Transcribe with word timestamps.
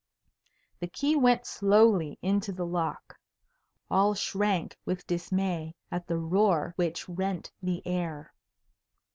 The 0.79 0.87
key 0.87 1.15
went 1.15 1.45
slowly 1.45 2.17
into 2.23 2.51
the 2.51 2.65
lock. 2.65 3.19
All 3.87 4.15
shrank 4.15 4.75
with 4.83 5.05
dismay 5.05 5.75
at 5.91 6.07
the 6.07 6.17
roar 6.17 6.73
which 6.75 7.07
rent 7.07 7.51
the 7.61 7.85
air. 7.85 8.33